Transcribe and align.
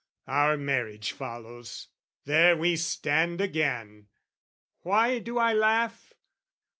Our 0.25 0.57
marriage 0.57 1.11
follows: 1.11 1.89
there 2.25 2.57
we 2.57 2.75
stand 2.75 3.39
again! 3.39 4.07
Why 4.81 5.19
do 5.19 5.37
I 5.37 5.53
laugh? 5.53 6.15